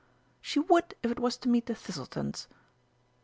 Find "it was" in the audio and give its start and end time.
1.11-1.37